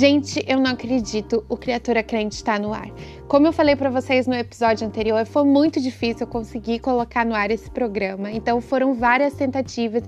Gente, 0.00 0.42
eu 0.48 0.58
não 0.58 0.70
acredito, 0.70 1.44
o 1.46 1.58
Criatura 1.58 2.02
Crente 2.02 2.36
está 2.36 2.58
no 2.58 2.72
ar. 2.72 2.90
Como 3.28 3.46
eu 3.46 3.52
falei 3.52 3.76
para 3.76 3.90
vocês 3.90 4.26
no 4.26 4.32
episódio 4.32 4.86
anterior, 4.86 5.26
foi 5.26 5.44
muito 5.44 5.78
difícil 5.78 6.26
conseguir 6.26 6.78
colocar 6.78 7.22
no 7.22 7.34
ar 7.34 7.50
esse 7.50 7.70
programa. 7.70 8.30
Então 8.30 8.62
foram 8.62 8.94
várias 8.94 9.34
tentativas, 9.34 10.02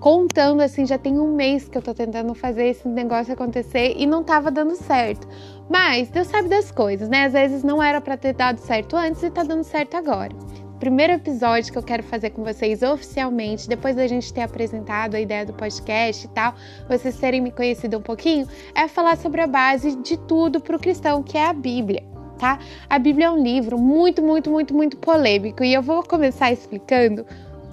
contando 0.00 0.62
assim, 0.62 0.84
já 0.84 0.98
tem 0.98 1.20
um 1.20 1.32
mês 1.32 1.68
que 1.68 1.78
eu 1.78 1.82
tô 1.82 1.94
tentando 1.94 2.34
fazer 2.34 2.70
esse 2.70 2.88
negócio 2.88 3.32
acontecer 3.34 3.94
e 3.96 4.04
não 4.04 4.24
tava 4.24 4.50
dando 4.50 4.74
certo. 4.74 5.28
Mas 5.70 6.10
Deus 6.10 6.26
sabe 6.26 6.48
das 6.48 6.72
coisas, 6.72 7.08
né? 7.08 7.26
Às 7.26 7.32
vezes 7.32 7.62
não 7.62 7.80
era 7.80 8.00
para 8.00 8.16
ter 8.16 8.32
dado 8.32 8.58
certo 8.58 8.96
antes 8.96 9.22
e 9.22 9.30
tá 9.30 9.44
dando 9.44 9.62
certo 9.62 9.96
agora 9.96 10.34
primeiro 10.76 11.14
episódio 11.14 11.72
que 11.72 11.78
eu 11.78 11.82
quero 11.82 12.02
fazer 12.02 12.30
com 12.30 12.44
vocês 12.44 12.82
oficialmente, 12.82 13.68
depois 13.68 13.96
da 13.96 14.06
gente 14.06 14.32
ter 14.32 14.42
apresentado 14.42 15.14
a 15.14 15.20
ideia 15.20 15.44
do 15.44 15.52
podcast 15.52 16.26
e 16.26 16.28
tal, 16.28 16.54
vocês 16.88 17.16
terem 17.18 17.40
me 17.40 17.50
conhecido 17.50 17.98
um 17.98 18.02
pouquinho, 18.02 18.46
é 18.74 18.86
falar 18.86 19.16
sobre 19.16 19.40
a 19.40 19.46
base 19.46 19.96
de 19.96 20.16
tudo 20.16 20.60
para 20.60 20.76
o 20.76 20.78
cristão, 20.78 21.22
que 21.22 21.36
é 21.36 21.46
a 21.46 21.52
Bíblia. 21.52 22.04
Tá? 22.38 22.58
A 22.88 22.98
Bíblia 22.98 23.26
é 23.26 23.30
um 23.30 23.42
livro 23.42 23.78
muito, 23.78 24.22
muito, 24.22 24.50
muito, 24.50 24.74
muito 24.74 24.98
polêmico 24.98 25.64
e 25.64 25.72
eu 25.72 25.80
vou 25.82 26.02
começar 26.02 26.52
explicando 26.52 27.24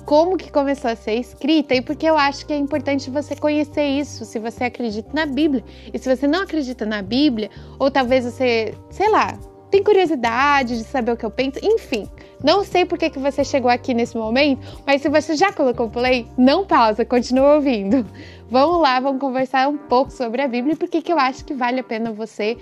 como 0.05 0.37
que 0.37 0.51
começou 0.51 0.91
a 0.91 0.95
ser 0.95 1.15
escrita 1.15 1.75
e 1.75 1.81
porque 1.81 2.05
eu 2.05 2.17
acho 2.17 2.45
que 2.45 2.53
é 2.53 2.57
importante 2.57 3.09
você 3.09 3.35
conhecer 3.35 3.85
isso, 3.85 4.25
se 4.25 4.39
você 4.39 4.65
acredita 4.65 5.09
na 5.13 5.25
Bíblia. 5.25 5.63
E 5.93 5.99
se 5.99 6.13
você 6.13 6.27
não 6.27 6.43
acredita 6.43 6.85
na 6.85 7.01
Bíblia, 7.01 7.49
ou 7.79 7.89
talvez 7.89 8.25
você, 8.25 8.73
sei 8.89 9.09
lá, 9.09 9.37
tem 9.73 9.81
curiosidade 9.81 10.77
de 10.77 10.83
saber 10.83 11.13
o 11.13 11.17
que 11.17 11.25
eu 11.25 11.31
penso, 11.31 11.57
enfim, 11.63 12.07
não 12.43 12.63
sei 12.63 12.85
por 12.85 12.95
que, 12.95 13.09
que 13.09 13.17
você 13.17 13.43
chegou 13.43 13.71
aqui 13.71 13.91
nesse 13.91 14.15
momento, 14.15 14.61
mas 14.85 15.01
se 15.01 15.09
você 15.09 15.35
já 15.35 15.51
colocou 15.51 15.89
play, 15.89 16.27
não 16.37 16.63
pausa, 16.63 17.03
continua 17.03 17.55
ouvindo. 17.55 18.05
Vamos 18.51 18.79
lá, 18.79 18.99
vamos 18.99 19.19
conversar 19.19 19.67
um 19.67 19.75
pouco 19.75 20.11
sobre 20.11 20.43
a 20.43 20.47
Bíblia 20.47 20.73
e 20.73 20.77
por 20.77 20.87
que, 20.87 21.01
que 21.01 21.11
eu 21.11 21.17
acho 21.17 21.43
que 21.43 21.55
vale 21.55 21.79
a 21.79 21.83
pena 21.83 22.11
você 22.11 22.55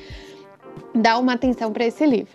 dar 0.95 1.19
uma 1.19 1.33
atenção 1.33 1.73
para 1.73 1.85
esse 1.85 2.05
livro. 2.05 2.31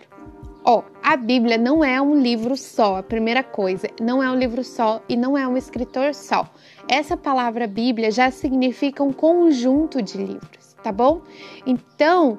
Ó, 0.63 0.77
oh, 0.77 0.83
a 1.01 1.17
Bíblia 1.17 1.57
não 1.57 1.83
é 1.83 1.99
um 1.99 2.13
livro 2.13 2.55
só, 2.55 2.97
a 2.97 3.03
primeira 3.03 3.41
coisa, 3.41 3.89
não 3.99 4.21
é 4.21 4.29
um 4.29 4.35
livro 4.35 4.63
só 4.63 5.01
e 5.09 5.17
não 5.17 5.35
é 5.35 5.47
um 5.47 5.57
escritor 5.57 6.13
só. 6.13 6.47
Essa 6.87 7.17
palavra 7.17 7.65
Bíblia 7.65 8.11
já 8.11 8.29
significa 8.29 9.03
um 9.03 9.11
conjunto 9.11 10.03
de 10.03 10.19
livros, 10.19 10.75
tá 10.83 10.91
bom? 10.91 11.23
Então, 11.65 12.37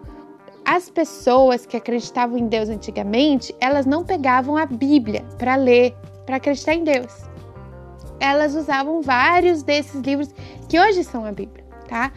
as 0.70 0.90
pessoas 0.90 1.64
que 1.64 1.78
acreditavam 1.78 2.36
em 2.36 2.46
Deus 2.46 2.68
antigamente, 2.68 3.56
elas 3.58 3.86
não 3.86 4.04
pegavam 4.04 4.54
a 4.54 4.66
Bíblia 4.66 5.24
para 5.38 5.56
ler, 5.56 5.96
para 6.26 6.36
acreditar 6.36 6.74
em 6.74 6.84
Deus. 6.84 7.22
Elas 8.20 8.54
usavam 8.54 9.00
vários 9.00 9.62
desses 9.62 9.98
livros 10.02 10.28
que 10.68 10.78
hoje 10.78 11.04
são 11.04 11.24
a 11.24 11.32
Bíblia, 11.32 11.64
tá? 11.88 12.12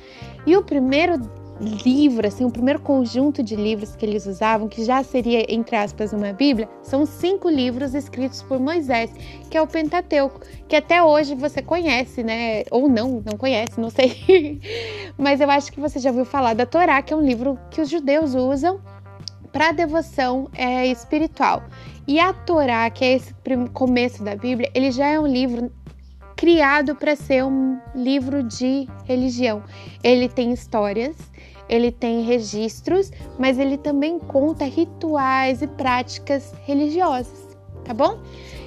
E 0.46 0.58
o 0.58 0.64
primeiro 0.66 1.18
livro, 1.62 2.28
assim, 2.28 2.44
o 2.44 2.52
primeiro 2.52 2.80
conjunto 2.80 3.44
de 3.44 3.56
livros 3.56 3.96
que 3.96 4.06
eles 4.06 4.26
usavam, 4.26 4.68
que 4.68 4.84
já 4.84 5.04
seria, 5.04 5.46
entre 5.48 5.76
aspas, 5.76 6.12
uma 6.12 6.34
Bíblia, 6.34 6.68
são 6.82 7.06
cinco 7.06 7.50
livros 7.50 7.94
escritos 7.94 8.42
por 8.42 8.60
Moisés, 8.60 9.12
que 9.50 9.58
é 9.58 9.62
o 9.62 9.68
Pentateuco, 9.68 10.42
que 10.68 10.76
até 10.76 11.04
hoje 11.04 11.36
você 11.36 11.62
conhece, 11.62 12.24
né? 12.24 12.64
Ou 12.72 12.90
não, 12.90 13.22
não 13.26 13.38
conhece, 13.38 13.80
não 13.80 13.90
sei. 13.90 14.60
Mas 15.18 15.40
eu 15.40 15.50
acho 15.50 15.72
que 15.72 15.80
você 15.80 16.00
já 16.00 16.10
ouviu 16.10 16.26
falar 16.26 16.56
da 16.56 16.66
Torá, 16.66 17.02
que 17.02 17.14
é 17.14 17.16
um 17.16 17.22
livro 17.22 17.60
que 17.70 17.82
os 17.82 17.90
judeus 17.90 18.34
usam 18.34 18.82
para 19.52 19.72
devoção 19.72 20.50
é, 20.56 20.88
espiritual. 20.88 21.64
E 22.08 22.20
a 22.20 22.34
Torá, 22.34 22.90
que 22.90 23.06
é 23.06 23.14
esse 23.14 23.34
começo 23.74 24.24
da 24.24 24.36
Bíblia, 24.36 24.72
ele 24.74 24.92
já 24.92 25.08
é 25.08 25.20
um 25.20 25.28
livro 25.28 25.72
criado 26.36 26.96
para 26.96 27.16
ser 27.16 27.44
um 27.44 27.80
livro 27.94 28.42
de 28.42 28.88
religião. 29.06 29.64
Ele 30.04 30.28
tem 30.28 30.52
histórias, 30.52 31.16
ele 31.72 31.90
tem 31.90 32.24
registros, 32.24 33.10
mas 33.40 33.58
ele 33.58 33.78
também 33.78 34.20
conta 34.20 34.66
rituais 34.66 35.62
e 35.62 35.68
práticas 35.68 36.54
religiosas, 36.66 37.58
tá 37.86 37.94
bom? 37.94 38.20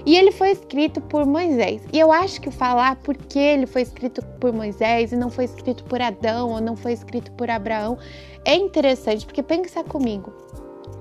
E 0.07 0.17
ele 0.17 0.33
foi 0.33 0.51
escrito 0.51 1.01
por 1.03 1.27
Moisés. 1.27 1.83
E 1.93 1.99
eu 1.99 2.11
acho 2.11 2.41
que 2.41 2.51
falar 2.51 2.97
por 2.97 3.17
que 3.17 3.39
ele 3.39 3.67
foi 3.67 3.83
escrito 3.83 4.25
por 4.41 4.53
Moisés 4.53 5.13
e 5.13 5.17
não 5.17 5.31
foi 5.31 5.45
escrito 5.45 5.85
por 5.85 6.01
Adão 6.01 6.51
ou 6.51 6.61
não 6.61 6.77
foi 6.77 6.93
escrito 6.93 7.31
por 7.33 7.51
Abraão 7.51 7.99
é 8.45 8.55
interessante, 8.55 9.25
porque 9.25 9.43
pensa 9.43 9.85
comigo. 9.85 10.33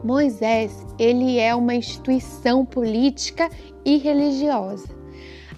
Moisés, 0.04 0.86
ele 1.00 1.40
é 1.40 1.56
uma 1.56 1.76
instituição 1.76 2.66
política 2.66 3.50
e 3.86 3.98
religiosa. 3.98 4.88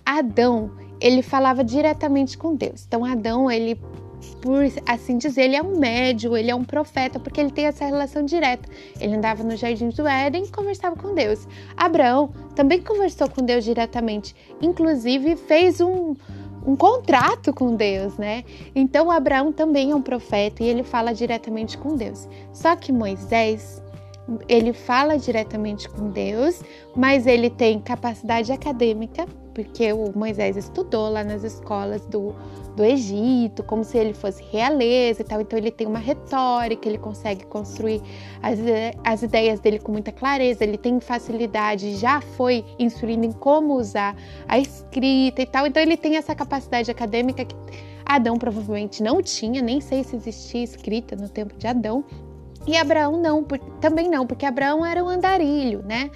Adão, 0.06 0.72
ele 1.00 1.22
falava 1.22 1.64
diretamente 1.64 2.38
com 2.38 2.56
Deus. 2.56 2.86
Então 2.88 3.04
Adão, 3.04 3.50
ele 3.50 3.80
por 4.42 4.64
assim 4.86 5.18
dizer, 5.18 5.44
ele 5.44 5.56
é 5.56 5.62
um 5.62 5.78
médio, 5.78 6.36
ele 6.36 6.52
é 6.52 6.56
um 6.56 6.64
profeta, 6.64 7.20
porque 7.20 7.40
ele 7.40 7.52
tem 7.52 7.66
essa 7.66 7.86
relação 7.86 8.24
direta. 8.24 8.70
Ele 9.00 9.16
andava 9.16 9.44
no 9.44 9.56
jardim 9.56 9.90
do 9.90 10.08
Éden 10.08 10.44
e 10.44 10.52
conversava 10.52 10.96
com 10.96 11.14
Deus. 11.14 11.48
Abraão 11.76 12.30
também 12.56 12.82
conversou 12.82 13.30
com 13.30 13.44
Deus 13.44 13.64
diretamente, 13.64 14.36
inclusive 14.62 15.36
fez 15.36 15.82
um, 15.82 16.16
um 16.66 16.76
contrato 16.76 17.54
com 17.54 17.76
Deus, 17.76 18.18
né? 18.18 18.44
Então 18.76 19.12
Abraão 19.12 19.52
também 19.52 19.92
é 19.92 19.96
um 19.96 20.02
profeta 20.02 20.64
e 20.64 20.68
ele 20.68 20.84
fala 20.84 21.14
diretamente 21.14 21.78
com 21.78 21.96
Deus. 21.96 22.28
Só 22.54 22.76
que 22.76 22.92
Moisés, 22.92 23.82
ele 24.48 24.74
fala 24.74 25.18
diretamente 25.18 25.90
com 25.90 26.10
Deus, 26.10 26.62
mas 26.96 27.28
ele 27.28 27.50
tem 27.50 27.80
capacidade 27.80 28.52
acadêmica 28.52 29.26
porque 29.56 29.92
o 29.94 30.12
Moisés 30.14 30.58
estudou 30.58 31.10
lá 31.10 31.24
nas 31.24 31.44
escolas 31.46 32.06
do, 32.06 32.36
do 32.76 32.84
Egito, 32.84 33.64
como 33.64 33.86
se 33.86 33.98
ele 33.98 34.14
fosse 34.14 34.44
realeza 34.52 35.22
e 35.22 35.24
tal. 35.24 35.40
Então 35.40 35.58
ele 35.58 35.72
tem 35.72 35.88
uma 35.88 35.98
retórica, 35.98 36.88
ele 36.90 36.98
consegue 36.98 37.46
construir 37.46 38.02
as, 38.44 38.60
as 39.04 39.24
ideias 39.24 39.62
dele 39.62 39.80
com 39.80 39.94
muita 39.94 40.12
clareza, 40.12 40.64
ele 40.66 40.78
tem 40.78 41.00
facilidade, 41.00 41.96
já 41.96 42.20
foi 42.20 42.66
instruído 42.78 43.26
em 43.26 43.32
como 43.32 43.76
usar 43.76 44.16
a 44.46 44.60
escrita 44.60 45.42
e 45.42 45.46
tal. 45.46 45.66
Então 45.66 45.82
ele 45.82 45.96
tem 45.96 46.18
essa 46.18 46.36
capacidade 46.36 46.92
acadêmica 46.92 47.46
que 47.46 47.56
Adão 48.06 48.38
provavelmente 48.38 49.02
não 49.02 49.22
tinha, 49.22 49.62
nem 49.62 49.80
sei 49.80 50.04
se 50.04 50.18
existia 50.18 50.64
escrita 50.64 51.16
no 51.16 51.30
tempo 51.30 51.56
de 51.58 51.66
Adão. 51.66 52.04
E 52.68 52.76
Abraão 52.76 53.22
não, 53.22 53.44
por, 53.44 53.58
também 53.80 54.10
não, 54.10 54.28
porque 54.28 54.46
Abraão 54.46 54.86
era 54.86 55.02
um 55.02 55.08
andarilho, 55.08 55.82
né? 55.84 56.12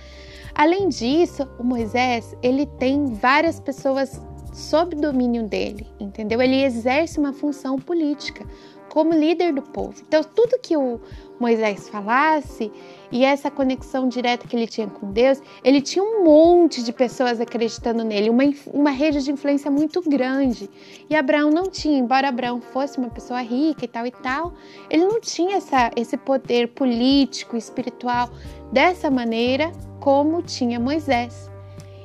Além 0.59 0.89
disso, 0.89 1.47
o 1.57 1.63
Moisés, 1.63 2.35
ele 2.43 2.65
tem 2.65 3.05
várias 3.05 3.61
pessoas 3.61 4.21
sob 4.51 4.93
domínio 4.93 5.47
dele, 5.47 5.87
entendeu? 5.97 6.41
Ele 6.41 6.61
exerce 6.61 7.17
uma 7.17 7.31
função 7.31 7.79
política 7.79 8.45
como 8.89 9.13
líder 9.13 9.53
do 9.53 9.61
povo. 9.61 9.93
Então, 10.05 10.21
tudo 10.21 10.59
que 10.59 10.75
o 10.75 10.99
Moisés 11.39 11.87
falasse 11.87 12.69
e 13.09 13.23
essa 13.23 13.49
conexão 13.49 14.09
direta 14.09 14.47
que 14.47 14.55
ele 14.55 14.67
tinha 14.67 14.87
com 14.87 15.11
Deus, 15.11 15.41
ele 15.63 15.79
tinha 15.79 16.03
um 16.03 16.25
monte 16.25 16.83
de 16.83 16.91
pessoas 16.91 17.39
acreditando 17.39 18.03
nele, 18.03 18.29
uma, 18.29 18.43
uma 18.73 18.89
rede 18.89 19.23
de 19.23 19.31
influência 19.31 19.71
muito 19.71 20.01
grande. 20.01 20.69
E 21.09 21.15
Abraão 21.15 21.49
não 21.49 21.69
tinha, 21.69 21.97
embora 21.97 22.27
Abraão 22.27 22.59
fosse 22.59 22.97
uma 22.97 23.09
pessoa 23.09 23.39
rica 23.41 23.85
e 23.85 23.87
tal 23.87 24.05
e 24.05 24.11
tal, 24.11 24.53
ele 24.89 25.05
não 25.05 25.21
tinha 25.21 25.55
essa, 25.55 25.89
esse 25.95 26.17
poder 26.17 26.69
político, 26.69 27.55
espiritual 27.55 28.29
dessa 28.71 29.09
maneira 29.09 29.71
como 29.99 30.41
tinha 30.41 30.79
Moisés. 30.79 31.49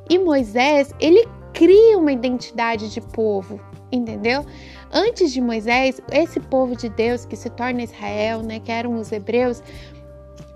E 0.09 0.19
Moisés, 0.19 0.95
ele 1.01 1.27
cria 1.53 1.97
uma 1.97 2.13
identidade 2.13 2.93
de 2.93 3.01
povo, 3.01 3.61
entendeu? 3.91 4.45
Antes 4.93 5.33
de 5.33 5.41
Moisés, 5.41 6.01
esse 6.13 6.41
povo 6.41 6.77
de 6.77 6.89
Deus 6.89 7.25
que 7.25 7.37
se 7.37 7.49
torna 7.51 7.83
Israel, 7.83 8.43
né, 8.43 8.61
que 8.61 8.71
eram 8.71 8.97
os 8.97 9.11
hebreus, 9.13 9.63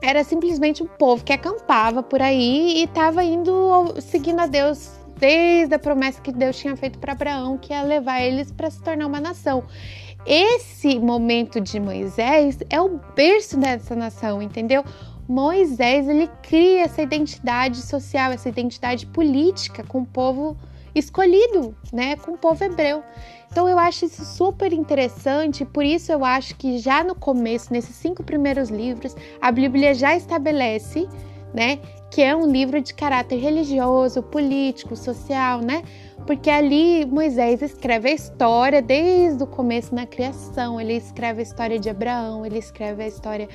era 0.02 0.22
simplesmente 0.22 0.82
um 0.82 0.86
povo 0.86 1.24
que 1.24 1.32
acampava 1.32 2.02
por 2.02 2.20
aí 2.20 2.78
e 2.78 2.84
estava 2.84 3.24
indo 3.24 3.94
seguindo 4.00 4.40
a 4.40 4.46
Deus 4.46 4.92
desde 5.18 5.74
a 5.74 5.78
promessa 5.78 6.20
que 6.20 6.30
Deus 6.30 6.56
tinha 6.56 6.76
feito 6.76 6.98
para 6.98 7.12
Abraão, 7.12 7.58
que 7.58 7.72
ia 7.72 7.82
levar 7.82 8.20
eles 8.20 8.52
para 8.52 8.70
se 8.70 8.80
tornar 8.80 9.06
uma 9.06 9.20
nação. 9.20 9.64
Esse 10.24 10.98
momento 10.98 11.60
de 11.60 11.80
Moisés 11.80 12.58
é 12.70 12.80
o 12.80 13.00
berço 13.16 13.56
dessa 13.56 13.96
nação, 13.96 14.40
entendeu? 14.40 14.84
Moisés 15.28 16.08
ele 16.08 16.26
cria 16.42 16.84
essa 16.84 17.02
identidade 17.02 17.82
social, 17.82 18.32
essa 18.32 18.48
identidade 18.48 19.06
política 19.06 19.84
com 19.84 20.00
o 20.00 20.06
povo 20.06 20.56
escolhido, 20.94 21.76
né, 21.92 22.16
com 22.16 22.32
o 22.32 22.38
povo 22.38 22.64
hebreu. 22.64 23.02
Então 23.50 23.68
eu 23.68 23.78
acho 23.78 24.06
isso 24.06 24.24
super 24.24 24.72
interessante, 24.72 25.64
por 25.64 25.84
isso 25.84 26.10
eu 26.10 26.24
acho 26.24 26.56
que 26.56 26.78
já 26.78 27.04
no 27.04 27.14
começo, 27.14 27.72
nesses 27.72 27.94
cinco 27.94 28.22
primeiros 28.22 28.70
livros, 28.70 29.14
a 29.40 29.52
Bíblia 29.52 29.94
já 29.94 30.16
estabelece, 30.16 31.06
né, 31.52 31.78
que 32.10 32.22
é 32.22 32.34
um 32.34 32.46
livro 32.46 32.80
de 32.80 32.94
caráter 32.94 33.36
religioso, 33.36 34.22
político, 34.22 34.96
social, 34.96 35.60
né? 35.60 35.82
Porque 36.26 36.50
ali 36.50 37.06
Moisés 37.06 37.62
escreve 37.62 38.10
a 38.10 38.12
história 38.12 38.82
desde 38.82 39.42
o 39.42 39.46
começo 39.46 39.94
na 39.94 40.06
criação, 40.06 40.80
ele 40.80 40.94
escreve 40.94 41.40
a 41.40 41.42
história 41.42 41.78
de 41.78 41.88
Abraão, 41.88 42.44
ele 42.44 42.58
escreve 42.58 43.02
a 43.02 43.06
história 43.06 43.48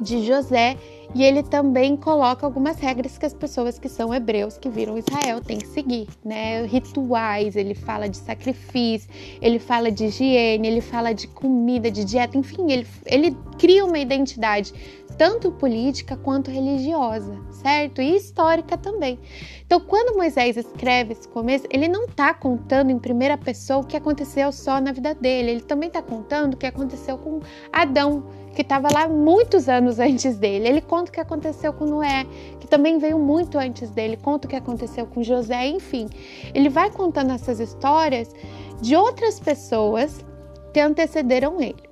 de 0.00 0.24
José 0.24 0.76
E 1.14 1.22
ele 1.22 1.42
também 1.42 1.96
coloca 1.96 2.44
algumas 2.44 2.78
regras 2.78 3.16
que 3.16 3.24
as 3.24 3.32
pessoas 3.32 3.78
que 3.78 3.88
são 3.88 4.12
hebreus, 4.12 4.58
que 4.58 4.68
viram 4.68 4.98
Israel, 4.98 5.40
têm 5.40 5.58
que 5.58 5.68
seguir, 5.68 6.08
né? 6.24 6.66
Rituais, 6.66 7.56
ele 7.56 7.74
fala 7.74 8.08
de 8.08 8.16
sacrifício, 8.16 9.08
ele 9.40 9.58
fala 9.58 9.90
de 9.90 10.06
higiene, 10.06 10.66
ele 10.66 10.80
fala 10.80 11.14
de 11.14 11.28
comida, 11.28 11.90
de 11.90 12.04
dieta, 12.04 12.36
enfim, 12.36 12.70
ele, 12.70 12.86
ele 13.06 13.36
cria 13.56 13.84
uma 13.84 13.98
identidade 13.98 14.74
tanto 15.16 15.50
política 15.50 16.16
quanto 16.16 16.50
religiosa, 16.50 17.38
certo? 17.50 18.02
E 18.02 18.16
histórica 18.16 18.76
também. 18.76 19.18
Então, 19.64 19.80
quando 19.80 20.16
Moisés 20.16 20.56
escreve 20.56 21.12
esse 21.12 21.26
começo, 21.28 21.66
ele 21.70 21.88
não 21.88 22.04
está 22.04 22.34
contando 22.34 22.90
em 22.90 22.98
primeira 22.98 23.36
pessoa 23.38 23.80
o 23.80 23.86
que 23.86 23.96
aconteceu 23.96 24.52
só 24.52 24.80
na 24.80 24.92
vida 24.92 25.14
dele, 25.14 25.50
ele 25.52 25.60
também 25.62 25.88
está 25.88 26.02
contando 26.02 26.54
o 26.54 26.56
que 26.56 26.66
aconteceu 26.66 27.16
com 27.16 27.40
Adão, 27.72 28.24
que 28.56 28.62
estava 28.62 28.88
lá 28.92 29.06
muitos 29.06 29.68
anos 29.68 29.98
antes 30.00 30.38
dele. 30.38 30.66
Ele 30.66 30.80
conta 30.80 31.10
o 31.10 31.12
que 31.12 31.20
aconteceu 31.20 31.72
com 31.72 31.84
Noé, 31.84 32.26
que 32.58 32.66
também 32.66 32.98
veio 32.98 33.18
muito 33.18 33.58
antes 33.58 33.90
dele, 33.90 34.16
conta 34.16 34.46
o 34.46 34.50
que 34.50 34.56
aconteceu 34.56 35.06
com 35.06 35.22
José, 35.22 35.68
enfim. 35.68 36.08
Ele 36.54 36.68
vai 36.68 36.90
contando 36.90 37.32
essas 37.32 37.60
histórias 37.60 38.34
de 38.80 38.96
outras 38.96 39.38
pessoas 39.38 40.24
que 40.72 40.80
antecederam 40.80 41.60
ele. 41.60 41.86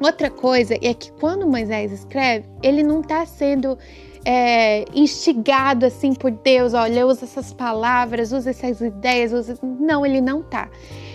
Outra 0.00 0.30
coisa 0.30 0.74
é 0.74 0.92
que 0.92 1.10
quando 1.12 1.46
Moisés 1.46 1.90
escreve, 1.90 2.46
ele 2.62 2.82
não 2.82 3.00
está 3.00 3.24
sendo 3.24 3.78
é, 4.24 4.84
instigado 4.94 5.86
assim 5.86 6.12
por 6.12 6.30
Deus, 6.30 6.74
olha, 6.74 7.06
usa 7.06 7.24
essas 7.24 7.52
palavras, 7.52 8.32
usa 8.32 8.50
essas 8.50 8.80
ideias, 8.80 9.32
usa... 9.32 9.58
não, 9.62 10.04
ele 10.04 10.20
não 10.20 10.42
tá. 10.42 10.68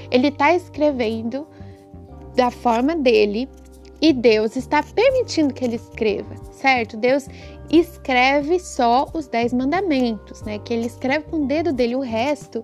Ele 0.09 0.29
está 0.29 0.55
escrevendo 0.55 1.47
da 2.35 2.49
forma 2.49 2.95
dele 2.95 3.47
e 4.01 4.13
Deus 4.13 4.55
está 4.55 4.81
permitindo 4.81 5.53
que 5.53 5.63
ele 5.63 5.75
escreva, 5.75 6.35
certo? 6.51 6.97
Deus 6.97 7.27
escreve 7.69 8.59
só 8.59 9.07
os 9.13 9.27
dez 9.27 9.53
mandamentos, 9.53 10.41
né? 10.43 10.59
Que 10.59 10.73
ele 10.73 10.87
escreve 10.87 11.25
com 11.25 11.43
o 11.43 11.47
dedo 11.47 11.71
dele, 11.71 11.95
o 11.95 12.01
resto 12.01 12.63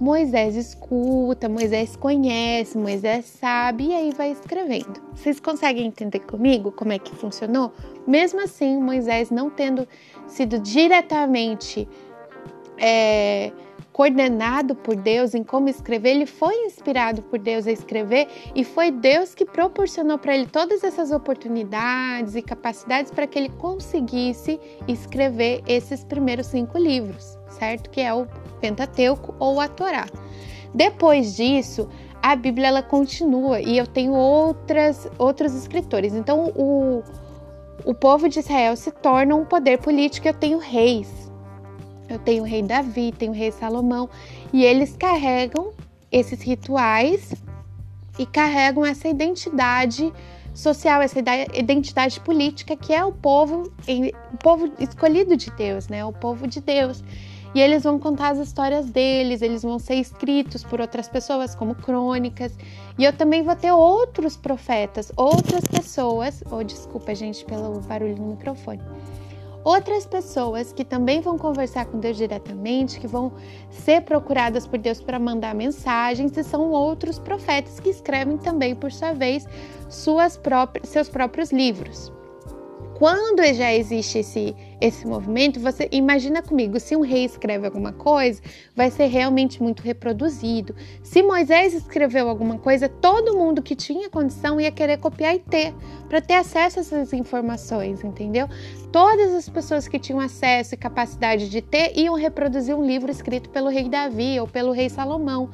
Moisés 0.00 0.56
escuta, 0.56 1.46
Moisés 1.46 1.94
conhece, 1.94 2.78
Moisés 2.78 3.26
sabe 3.26 3.88
e 3.88 3.94
aí 3.94 4.10
vai 4.16 4.32
escrevendo. 4.32 4.98
Vocês 5.14 5.38
conseguem 5.38 5.86
entender 5.86 6.20
comigo 6.20 6.72
como 6.72 6.92
é 6.92 6.98
que 6.98 7.14
funcionou? 7.14 7.70
Mesmo 8.06 8.40
assim, 8.40 8.80
Moisés 8.80 9.30
não 9.30 9.50
tendo 9.50 9.86
sido 10.26 10.58
diretamente 10.58 11.86
é, 12.78 13.52
coordenado 13.92 14.74
por 14.74 14.96
Deus 14.96 15.34
em 15.34 15.42
como 15.42 15.68
escrever, 15.68 16.10
ele 16.10 16.26
foi 16.26 16.54
inspirado 16.64 17.22
por 17.22 17.38
Deus 17.38 17.66
a 17.66 17.72
escrever 17.72 18.28
e 18.54 18.64
foi 18.64 18.90
Deus 18.90 19.34
que 19.34 19.44
proporcionou 19.44 20.18
para 20.18 20.34
ele 20.34 20.46
todas 20.46 20.84
essas 20.84 21.10
oportunidades 21.10 22.34
e 22.34 22.42
capacidades 22.42 23.10
para 23.10 23.26
que 23.26 23.38
ele 23.38 23.50
conseguisse 23.50 24.60
escrever 24.86 25.62
esses 25.66 26.04
primeiros 26.04 26.46
cinco 26.46 26.78
livros, 26.78 27.38
certo? 27.48 27.90
Que 27.90 28.00
é 28.00 28.14
o 28.14 28.26
Pentateuco 28.60 29.34
ou 29.38 29.60
a 29.60 29.68
Torá. 29.68 30.06
Depois 30.74 31.34
disso, 31.34 31.88
a 32.22 32.36
Bíblia 32.36 32.68
ela 32.68 32.82
continua 32.82 33.60
e 33.60 33.76
eu 33.76 33.86
tenho 33.86 34.12
outras 34.12 35.10
outros 35.18 35.54
escritores. 35.54 36.14
Então, 36.14 36.52
o, 36.56 37.02
o 37.84 37.94
povo 37.94 38.28
de 38.28 38.38
Israel 38.38 38.76
se 38.76 38.90
torna 38.90 39.34
um 39.34 39.44
poder 39.44 39.78
político. 39.78 40.28
Eu 40.28 40.34
tenho 40.34 40.58
reis, 40.58 41.29
eu 42.12 42.18
tenho 42.18 42.42
o 42.42 42.46
rei 42.46 42.62
Davi, 42.62 43.12
tenho 43.16 43.32
o 43.32 43.34
rei 43.34 43.50
Salomão, 43.50 44.08
e 44.52 44.64
eles 44.64 44.96
carregam 44.96 45.72
esses 46.10 46.42
rituais 46.42 47.34
e 48.18 48.26
carregam 48.26 48.84
essa 48.84 49.08
identidade 49.08 50.12
social, 50.52 51.00
essa 51.00 51.18
identidade 51.54 52.20
política 52.20 52.76
que 52.76 52.92
é 52.92 53.04
o 53.04 53.12
povo, 53.12 53.72
o 54.32 54.36
povo 54.38 54.72
escolhido 54.78 55.36
de 55.36 55.50
Deus, 55.52 55.88
né? 55.88 56.04
O 56.04 56.12
povo 56.12 56.46
de 56.46 56.60
Deus. 56.60 57.02
E 57.52 57.60
eles 57.60 57.82
vão 57.82 57.98
contar 57.98 58.30
as 58.30 58.38
histórias 58.38 58.86
deles, 58.90 59.42
eles 59.42 59.62
vão 59.62 59.78
ser 59.78 59.94
escritos 59.94 60.62
por 60.62 60.80
outras 60.80 61.08
pessoas, 61.08 61.54
como 61.54 61.74
crônicas. 61.74 62.56
E 62.96 63.04
eu 63.04 63.12
também 63.12 63.42
vou 63.42 63.56
ter 63.56 63.72
outros 63.72 64.36
profetas, 64.36 65.10
outras 65.16 65.64
pessoas. 65.64 66.44
Oh, 66.50 66.62
desculpa, 66.62 67.12
gente, 67.12 67.44
pelo 67.44 67.80
barulho 67.80 68.16
no 68.16 68.28
microfone 68.28 68.80
outras 69.64 70.06
pessoas 70.06 70.72
que 70.72 70.84
também 70.84 71.20
vão 71.20 71.36
conversar 71.36 71.86
com 71.86 71.98
Deus 71.98 72.16
diretamente, 72.16 73.00
que 73.00 73.06
vão 73.06 73.32
ser 73.70 74.02
procuradas 74.02 74.66
por 74.66 74.78
Deus 74.78 75.00
para 75.00 75.18
mandar 75.18 75.54
mensagens, 75.54 76.36
e 76.36 76.44
são 76.44 76.70
outros 76.70 77.18
profetas 77.18 77.78
que 77.80 77.90
escrevem 77.90 78.38
também, 78.38 78.74
por 78.74 78.90
sua 78.90 79.12
vez, 79.12 79.46
suas 79.88 80.36
próprias, 80.36 80.88
seus 80.88 81.08
próprios 81.08 81.52
livros. 81.52 82.12
Quando 82.98 83.42
já 83.54 83.72
existe 83.72 84.18
esse, 84.18 84.54
esse 84.80 85.06
movimento, 85.06 85.60
você 85.60 85.88
imagina 85.92 86.42
comigo, 86.42 86.80
se 86.80 86.96
um 86.96 87.02
rei 87.02 87.24
escreve 87.24 87.66
alguma 87.66 87.92
coisa, 87.92 88.40
vai 88.74 88.90
ser 88.90 89.06
realmente 89.06 89.62
muito 89.62 89.82
reproduzido. 89.82 90.74
Se 91.02 91.22
Moisés 91.22 91.74
escreveu 91.74 92.28
alguma 92.28 92.58
coisa, 92.58 92.88
todo 92.88 93.36
mundo 93.36 93.62
que 93.62 93.76
tinha 93.76 94.08
condição 94.08 94.60
ia 94.60 94.70
querer 94.70 94.98
copiar 94.98 95.34
e 95.34 95.38
ter, 95.38 95.74
para 96.08 96.20
ter 96.20 96.34
acesso 96.34 96.78
a 96.78 96.82
essas 96.82 97.12
informações, 97.12 98.02
entendeu? 98.02 98.48
Todas 98.90 99.34
as 99.34 99.48
pessoas 99.48 99.86
que 99.86 99.98
tinham 99.98 100.18
acesso 100.18 100.74
e 100.74 100.78
capacidade 100.78 101.48
de 101.48 101.60
ter 101.60 101.96
iam 101.98 102.14
reproduzir 102.14 102.74
um 102.74 102.84
livro 102.84 103.10
escrito 103.10 103.50
pelo 103.50 103.68
rei 103.68 103.88
Davi 103.88 104.40
ou 104.40 104.48
pelo 104.48 104.72
rei 104.72 104.88
Salomão. 104.88 105.50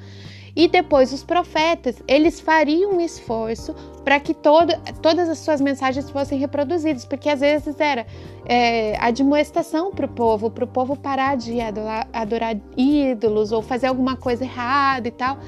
E 0.57 0.67
depois 0.69 1.13
os 1.13 1.23
profetas, 1.23 2.03
eles 2.09 2.41
fariam 2.41 2.93
um 2.93 3.01
esforço 3.01 3.75
para 4.03 4.19
que 4.19 4.33
toda, 4.33 4.81
todas 5.03 5.29
as 5.29 5.39
suas 5.39 5.61
mensagens 5.61 6.09
fossem 6.09 6.39
reproduzidas, 6.39 7.05
porque 7.05 7.29
às 7.29 7.41
vezes 7.41 7.79
era 7.79 8.07
é, 8.47 8.97
admoestação 8.99 9.91
para 9.91 10.07
o 10.07 10.09
povo, 10.09 10.51
para 10.51 10.65
o 10.65 10.67
povo 10.67 10.97
parar 10.97 11.37
de 11.37 11.61
adorar, 11.61 12.09
adorar 12.11 12.57
ídolos 12.75 13.53
ou 13.53 13.61
fazer 13.61 13.89
alguma 13.89 14.17
coisa 14.17 14.45
errada 14.45 15.07
e 15.07 15.11
tal. 15.11 15.39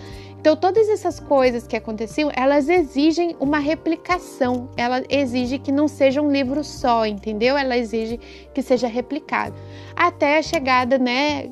Então, 0.41 0.57
todas 0.57 0.89
essas 0.89 1.19
coisas 1.19 1.67
que 1.67 1.77
aconteciam, 1.77 2.31
elas 2.35 2.69
exigem 2.69 3.37
uma 3.41 3.59
replicação, 3.59 4.69
ela 4.77 5.03
exige 5.09 5.59
que 5.59 5.73
não 5.73 5.89
seja 5.89 6.23
um 6.23 6.31
livro 6.31 6.63
só, 6.63 7.05
entendeu? 7.05 7.57
Ela 7.57 7.77
exige 7.77 8.19
que 8.55 8.63
seja 8.63 8.87
replicado. 8.87 9.57
Até 9.97 10.39
a 10.39 10.43
chegada, 10.43 10.97
né, 10.97 11.51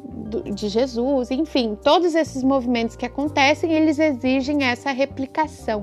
de 0.55 0.69
Jesus, 0.69 1.31
enfim, 1.33 1.77
todos 1.83 2.15
esses 2.15 2.44
movimentos 2.44 2.94
que 2.94 3.05
acontecem, 3.05 3.73
eles 3.73 3.99
exigem 3.99 4.62
essa 4.62 4.93
replicação. 4.93 5.83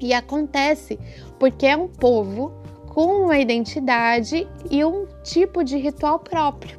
E 0.00 0.12
acontece 0.12 0.98
porque 1.38 1.66
é 1.66 1.76
um 1.76 1.88
povo 1.88 2.52
com 2.88 3.24
uma 3.24 3.38
identidade 3.38 4.48
e 4.70 4.84
um 4.84 5.06
tipo 5.22 5.62
de 5.62 5.76
ritual 5.76 6.18
próprio. 6.18 6.78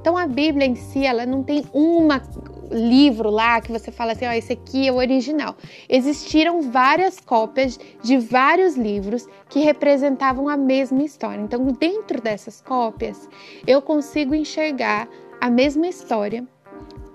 Então 0.00 0.16
a 0.16 0.26
Bíblia 0.26 0.66
em 0.66 0.74
si, 0.74 1.04
ela 1.04 1.26
não 1.26 1.42
tem 1.42 1.64
uma 1.72 2.20
livro 2.70 3.30
lá 3.30 3.60
que 3.60 3.72
você 3.72 3.90
fala 3.90 4.12
assim, 4.12 4.26
ó, 4.26 4.32
esse 4.32 4.52
aqui 4.52 4.88
é 4.88 4.92
o 4.92 4.96
original. 4.96 5.56
Existiram 5.88 6.62
várias 6.62 7.20
cópias 7.20 7.78
de 8.02 8.16
vários 8.16 8.76
livros 8.76 9.26
que 9.48 9.60
representavam 9.60 10.48
a 10.48 10.56
mesma 10.56 11.02
história. 11.02 11.40
Então, 11.40 11.64
dentro 11.66 12.20
dessas 12.20 12.60
cópias, 12.60 13.28
eu 13.66 13.80
consigo 13.80 14.34
enxergar 14.34 15.08
a 15.40 15.50
mesma 15.50 15.86
história 15.86 16.46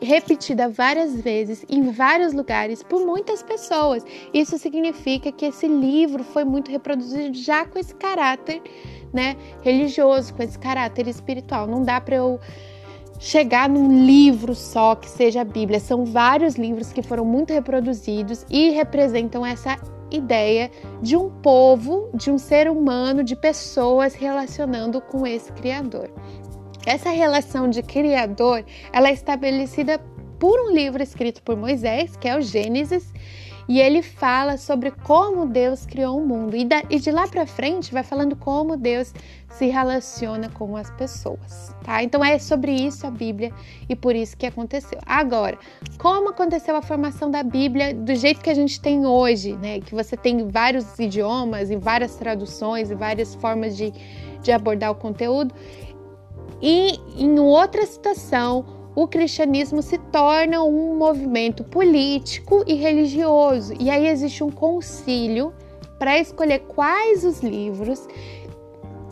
repetida 0.01 0.67
várias 0.67 1.15
vezes 1.21 1.65
em 1.69 1.89
vários 1.89 2.33
lugares 2.33 2.83
por 2.83 3.05
muitas 3.05 3.41
pessoas. 3.41 4.05
Isso 4.33 4.57
significa 4.57 5.31
que 5.31 5.45
esse 5.45 5.67
livro 5.67 6.23
foi 6.23 6.43
muito 6.43 6.69
reproduzido 6.69 7.37
já 7.37 7.65
com 7.65 7.79
esse 7.79 7.95
caráter, 7.95 8.61
né, 9.13 9.37
religioso, 9.61 10.33
com 10.33 10.43
esse 10.43 10.59
caráter 10.59 11.07
espiritual. 11.07 11.67
Não 11.67 11.83
dá 11.83 12.01
para 12.01 12.15
eu 12.15 12.39
chegar 13.19 13.69
num 13.69 14.05
livro 14.05 14.53
só 14.53 14.95
que 14.95 15.09
seja 15.09 15.41
a 15.41 15.45
Bíblia. 15.45 15.79
São 15.79 16.05
vários 16.05 16.55
livros 16.55 16.91
que 16.91 17.01
foram 17.01 17.25
muito 17.25 17.53
reproduzidos 17.53 18.45
e 18.49 18.69
representam 18.71 19.45
essa 19.45 19.77
ideia 20.11 20.69
de 21.01 21.15
um 21.15 21.29
povo, 21.29 22.09
de 22.13 22.29
um 22.29 22.37
ser 22.37 22.69
humano, 22.69 23.23
de 23.23 23.35
pessoas 23.35 24.13
relacionando 24.13 25.01
com 25.01 25.25
esse 25.25 25.51
Criador. 25.53 26.11
Essa 26.85 27.09
relação 27.09 27.69
de 27.69 27.81
Criador, 27.81 28.65
ela 28.91 29.09
é 29.09 29.13
estabelecida 29.13 29.99
por 30.37 30.59
um 30.59 30.71
livro 30.71 31.01
escrito 31.01 31.41
por 31.41 31.55
Moisés, 31.55 32.17
que 32.17 32.27
é 32.27 32.37
o 32.37 32.41
Gênesis, 32.41 33.13
e 33.67 33.79
ele 33.79 34.01
fala 34.01 34.57
sobre 34.57 34.91
como 34.91 35.45
Deus 35.45 35.85
criou 35.85 36.19
o 36.19 36.25
mundo. 36.25 36.55
E, 36.55 36.99
de 36.99 37.11
lá 37.11 37.27
para 37.27 37.45
frente 37.45 37.93
vai 37.93 38.03
falando 38.03 38.35
como 38.35 38.75
Deus 38.75 39.13
se 39.53 39.67
relaciona 39.67 40.49
com 40.49 40.75
as 40.75 40.89
pessoas, 40.91 41.75
tá? 41.83 42.01
Então 42.03 42.23
é 42.23 42.39
sobre 42.39 42.71
isso 42.71 43.05
a 43.05 43.11
Bíblia 43.11 43.53
e 43.87 43.95
por 43.95 44.15
isso 44.15 44.35
que 44.35 44.45
aconteceu. 44.45 44.99
Agora, 45.05 45.57
como 45.99 46.29
aconteceu 46.29 46.75
a 46.75 46.81
formação 46.81 47.29
da 47.29 47.43
Bíblia 47.43 47.93
do 47.93 48.15
jeito 48.15 48.41
que 48.41 48.49
a 48.49 48.53
gente 48.53 48.81
tem 48.81 49.05
hoje, 49.05 49.53
né? 49.53 49.79
Que 49.79 49.93
você 49.93 50.17
tem 50.17 50.47
vários 50.47 50.97
idiomas 50.97 51.69
e 51.69 51.75
várias 51.75 52.15
traduções 52.15 52.89
e 52.89 52.95
várias 52.95 53.35
formas 53.35 53.77
de, 53.77 53.93
de 54.41 54.51
abordar 54.51 54.91
o 54.91 54.95
conteúdo. 54.95 55.53
E 56.61 56.99
em 57.17 57.39
outra 57.39 57.85
situação, 57.85 58.65
o 58.95 59.07
cristianismo 59.07 59.81
se 59.81 59.97
torna 59.97 60.63
um 60.63 60.97
movimento 60.97 61.63
político 61.63 62.63
e 62.65 62.73
religioso. 62.73 63.73
E 63.79 63.89
aí 63.89 64.07
existe 64.07 64.43
um 64.43 64.49
concílio 64.49 65.53
para 65.99 66.19
escolher 66.19 66.59
quais 66.59 67.23
os 67.23 67.41
livros 67.41 68.07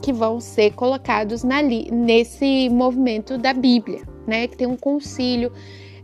que 0.01 0.12
vão 0.12 0.39
ser 0.39 0.72
colocados 0.74 1.43
na, 1.43 1.62
nesse 1.62 2.70
movimento 2.70 3.38
da 3.38 3.53
Bíblia, 3.53 4.01
né? 4.25 4.48
Que 4.48 4.58
tem 4.58 4.67
um 4.67 4.77
concílio 4.77 5.51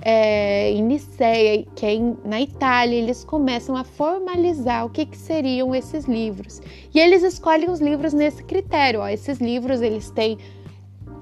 é, 0.02 0.72
em 0.72 0.84
Niceia, 0.84 1.66
que 1.76 1.86
é 1.86 1.94
em, 1.94 2.16
na 2.24 2.40
Itália, 2.40 2.96
eles 2.96 3.24
começam 3.24 3.76
a 3.76 3.84
formalizar 3.84 4.86
o 4.86 4.90
que, 4.90 5.06
que, 5.06 5.18
seriam 5.18 5.74
esses 5.76 6.06
livros. 6.06 6.62
E 6.94 7.00
eles 7.00 7.24
escolhem 7.24 7.70
os 7.70 7.80
livros 7.80 8.14
nesse 8.14 8.44
critério. 8.44 9.02
Ó, 9.02 9.08
esses 9.08 9.40
livros 9.40 9.82
eles 9.82 10.10
têm 10.12 10.38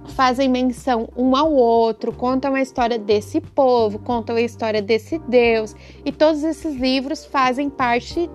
fazem 0.09 0.47
menção 0.47 1.09
um 1.17 1.35
ao 1.35 1.51
outro, 1.51 2.13
contam 2.13 2.53
a 2.53 2.61
história 2.61 2.99
desse 2.99 3.41
povo, 3.41 3.97
contam 3.97 4.35
a 4.35 4.41
história 4.41 4.79
desse 4.79 5.17
Deus, 5.17 5.75
e 6.05 6.11
todos 6.11 6.43
esses 6.43 6.75
livros 6.75 7.25
fazem 7.25 7.71
parte 7.71 8.29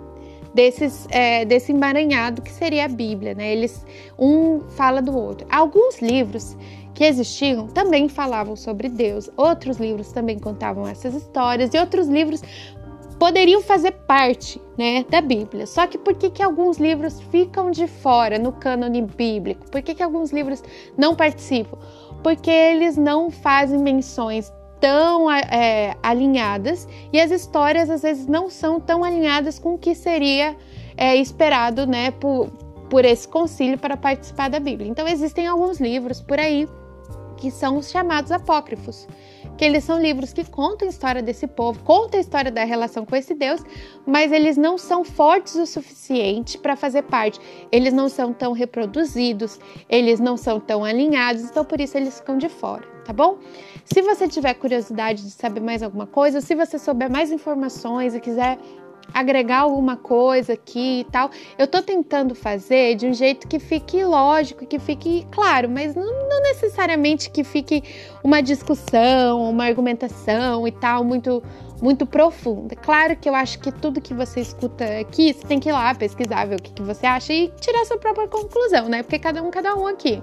desses, 0.55 1.07
é, 1.11 1.45
desse 1.45 1.73
emaranhado 1.73 2.43
que 2.43 2.51
seria 2.51 2.85
a 2.85 2.89
Bíblia, 2.89 3.35
né? 3.35 3.53
Eles 3.53 3.85
um 4.19 4.61
fala 4.71 5.01
do 5.01 5.17
outro. 5.17 5.47
Alguns 5.51 6.01
livros 6.01 6.57
que 6.95 7.05
existiam 7.05 7.67
também 7.69 8.09
falavam 8.09 8.57
sobre 8.57 8.89
Deus, 8.89 9.31
outros 9.37 9.79
livros 9.79 10.13
também 10.13 10.39
contavam 10.39 10.87
essas 10.87 11.15
histórias 11.15 11.73
e 11.73 11.79
outros 11.79 12.09
livros 12.09 12.43
poderiam 13.19 13.61
fazer 13.61 13.93
parte, 13.93 14.61
né, 14.79 15.05
da 15.09 15.21
Bíblia. 15.21 15.67
Só 15.67 15.87
que 15.87 15.99
por 15.99 16.15
que, 16.15 16.31
que 16.31 16.43
alguns 16.43 16.79
livros 16.79 17.21
ficam 17.31 17.71
de 17.71 17.87
fora 17.87 18.39
no 18.39 18.51
cânone 18.51 19.03
bíblico? 19.03 19.71
Por 19.71 19.83
que, 19.83 19.95
que 19.95 20.03
alguns 20.03 20.33
livros 20.33 20.63
não 20.97 21.15
participam? 21.15 21.79
Porque 22.23 22.51
eles 22.51 22.97
não 22.97 23.31
fazem 23.31 23.79
menções 23.79 24.51
tão 24.81 25.31
é, 25.31 25.97
alinhadas 26.03 26.89
e 27.13 27.21
as 27.21 27.31
histórias 27.31 27.91
às 27.91 28.03
vezes 28.03 28.27
não 28.27 28.49
são 28.49 28.81
tão 28.81 29.05
alinhadas 29.05 29.59
com 29.59 29.75
o 29.75 29.79
que 29.79 29.95
seria 29.95 30.57
é, 30.97 31.15
esperado, 31.17 31.87
né, 31.87 32.11
por, 32.11 32.49
por 32.89 33.05
esse 33.05 33.29
concílio 33.29 33.79
para 33.79 33.97
participar 33.97 34.49
da 34.49 34.59
Bíblia. 34.59 34.89
Então 34.89 35.07
existem 35.07 35.47
alguns 35.47 35.79
livros 35.79 36.21
por 36.21 36.39
aí 36.39 36.69
que 37.37 37.51
são 37.51 37.77
os 37.79 37.91
chamados 37.91 38.31
apócrifos, 38.31 39.07
que 39.61 39.65
eles 39.67 39.85
são 39.85 40.01
livros 40.01 40.33
que 40.33 40.43
contam 40.43 40.89
a 40.89 40.91
história 40.91 41.21
desse 41.21 41.47
povo, 41.47 41.85
contam 41.85 42.17
a 42.17 42.21
história 42.23 42.51
da 42.51 42.65
relação 42.65 43.05
com 43.05 43.15
esse 43.15 43.35
Deus, 43.35 43.63
mas 44.07 44.33
eles 44.33 44.57
não 44.57 44.79
são 44.79 45.05
fortes 45.05 45.55
o 45.55 45.67
suficiente 45.67 46.57
para 46.57 46.75
fazer 46.77 47.03
parte. 47.03 47.39
Eles 47.71 47.93
não 47.93 48.09
são 48.09 48.33
tão 48.33 48.53
reproduzidos, 48.53 49.61
eles 49.87 50.19
não 50.19 50.35
são 50.39 50.59
tão 50.59 50.83
alinhados, 50.83 51.43
então 51.43 51.63
por 51.63 51.79
isso 51.79 51.95
eles 51.99 52.19
ficam 52.19 52.39
de 52.39 52.49
fora, 52.49 52.89
tá 53.05 53.13
bom? 53.13 53.37
Se 53.85 54.01
você 54.01 54.27
tiver 54.27 54.55
curiosidade 54.55 55.25
de 55.25 55.31
saber 55.31 55.61
mais 55.61 55.83
alguma 55.83 56.07
coisa, 56.07 56.41
se 56.41 56.55
você 56.55 56.79
souber 56.79 57.11
mais 57.11 57.31
informações 57.31 58.15
e 58.15 58.21
quiser 58.21 58.57
agregar 59.13 59.61
alguma 59.61 59.97
coisa 59.97 60.53
aqui 60.53 61.01
e 61.01 61.05
tal. 61.05 61.31
Eu 61.59 61.67
tô 61.67 61.83
tentando 61.83 62.35
fazer 62.35 62.95
de 62.97 63.07
um 63.07 63.13
jeito 63.13 63.47
que 63.47 63.59
fique 63.59 64.03
lógico, 64.05 64.67
que 64.67 64.79
fique 64.79 65.27
claro, 65.31 65.69
mas 65.69 65.95
não, 65.95 66.29
não 66.29 66.43
necessariamente 66.43 67.31
que 67.31 67.45
fique 67.45 67.83
uma 68.23 68.41
discussão, 68.41 69.51
uma 69.51 69.65
argumentação 69.65 70.67
e 70.67 70.73
tal 70.73 71.05
muito 71.05 71.43
muito 71.83 72.05
profunda. 72.05 72.77
Claro 72.77 73.17
que 73.17 73.27
eu 73.27 73.35
acho 73.35 73.59
que 73.59 73.73
tudo 73.73 74.03
que 74.03 74.13
você 74.13 74.41
escuta 74.41 74.85
aqui, 75.01 75.33
você 75.33 75.47
tem 75.47 75.59
que 75.59 75.71
ir 75.71 75.73
lá 75.73 75.95
pesquisar, 75.95 76.45
ver 76.45 76.57
o 76.57 76.63
que, 76.63 76.73
que 76.73 76.83
você 76.83 77.07
acha 77.07 77.33
e 77.33 77.49
tirar 77.59 77.87
sua 77.87 77.97
própria 77.97 78.29
conclusão, 78.29 78.87
né? 78.87 79.03
Porque 79.03 79.19
cada 79.19 79.43
um, 79.43 79.51
cada 79.51 79.75
um 79.75 79.87
aqui. 79.87 80.23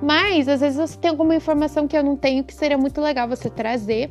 Mas 0.00 0.48
às 0.48 0.60
vezes 0.60 0.78
você 0.78 0.96
tem 0.96 1.10
alguma 1.10 1.34
informação 1.34 1.88
que 1.88 1.96
eu 1.96 2.02
não 2.02 2.16
tenho 2.16 2.44
que 2.44 2.54
seria 2.54 2.78
muito 2.78 3.00
legal 3.00 3.28
você 3.28 3.50
trazer 3.50 4.10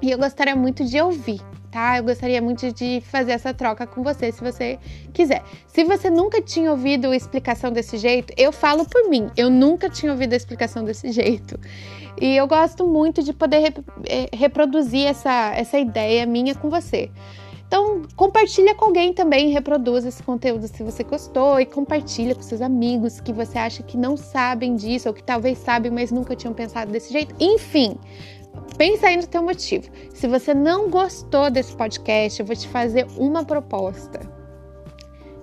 e 0.00 0.10
eu 0.10 0.18
gostaria 0.18 0.56
muito 0.56 0.84
de 0.84 1.00
ouvir 1.00 1.40
tá? 1.74 1.98
Eu 1.98 2.04
gostaria 2.04 2.40
muito 2.40 2.72
de 2.72 3.02
fazer 3.10 3.32
essa 3.32 3.52
troca 3.52 3.84
com 3.84 4.00
você, 4.00 4.30
se 4.30 4.40
você 4.40 4.78
quiser. 5.12 5.42
Se 5.66 5.82
você 5.82 6.08
nunca 6.08 6.40
tinha 6.40 6.70
ouvido 6.70 7.08
a 7.08 7.16
explicação 7.16 7.72
desse 7.72 7.98
jeito, 7.98 8.32
eu 8.36 8.52
falo 8.52 8.84
por 8.88 9.10
mim, 9.10 9.28
eu 9.36 9.50
nunca 9.50 9.90
tinha 9.90 10.12
ouvido 10.12 10.34
a 10.34 10.36
explicação 10.36 10.84
desse 10.84 11.10
jeito. 11.10 11.58
E 12.20 12.36
eu 12.36 12.46
gosto 12.46 12.86
muito 12.86 13.24
de 13.24 13.32
poder 13.32 13.58
rep 13.58 13.82
eh, 14.06 14.28
reproduzir 14.32 15.04
essa, 15.04 15.52
essa 15.56 15.76
ideia 15.76 16.24
minha 16.24 16.54
com 16.54 16.70
você. 16.70 17.10
Então, 17.66 18.02
compartilha 18.14 18.72
com 18.72 18.84
alguém 18.84 19.12
também, 19.12 19.50
reproduz 19.50 20.04
esse 20.04 20.22
conteúdo 20.22 20.68
se 20.68 20.80
você 20.84 21.02
gostou 21.02 21.58
e 21.58 21.66
compartilha 21.66 22.32
com 22.32 22.42
seus 22.42 22.60
amigos 22.60 23.20
que 23.20 23.32
você 23.32 23.58
acha 23.58 23.82
que 23.82 23.96
não 23.96 24.16
sabem 24.16 24.76
disso 24.76 25.08
ou 25.08 25.14
que 25.14 25.24
talvez 25.24 25.58
sabem, 25.58 25.90
mas 25.90 26.12
nunca 26.12 26.36
tinham 26.36 26.54
pensado 26.54 26.92
desse 26.92 27.12
jeito. 27.12 27.34
Enfim, 27.40 27.96
Pensa 28.76 29.08
aí 29.08 29.16
no 29.16 29.26
teu 29.26 29.42
motivo. 29.42 29.88
Se 30.12 30.26
você 30.26 30.52
não 30.52 30.90
gostou 30.90 31.50
desse 31.50 31.74
podcast, 31.76 32.40
eu 32.40 32.46
vou 32.46 32.56
te 32.56 32.68
fazer 32.68 33.06
uma 33.16 33.44
proposta. 33.44 34.20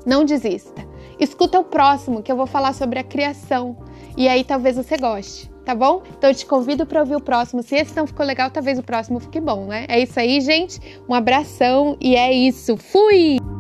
Não 0.06 0.26
desista. 0.26 0.86
Escuta 1.20 1.60
o 1.60 1.64
próximo, 1.64 2.24
que 2.24 2.32
eu 2.32 2.36
vou 2.36 2.48
falar 2.48 2.74
sobre 2.74 3.00
a 3.00 3.04
criação. 3.04 3.78
E 4.18 4.28
aí 4.28 4.44
talvez 4.44 4.76
você 4.76 4.98
goste, 4.98 5.50
tá 5.64 5.74
bom? 5.74 6.02
Então 6.18 6.30
eu 6.30 6.36
te 6.36 6.46
convido 6.46 6.86
para 6.86 7.00
ouvir 7.00 7.16
o 7.16 7.22
próximo. 7.22 7.64
Se 7.64 7.76
esse 7.76 7.96
não 7.96 8.08
ficou 8.08 8.26
legal, 8.26 8.50
talvez 8.50 8.78
o 8.80 8.84
próximo 8.84 9.20
fique 9.20 9.40
bom, 9.40 9.68
né? 9.68 9.86
É 9.88 10.00
isso 10.00 10.20
aí, 10.20 10.42
gente. 10.42 10.80
Um 11.08 11.14
abração 11.14 11.96
e 12.02 12.16
é 12.16 12.34
isso. 12.34 12.76
Fui! 12.76 13.51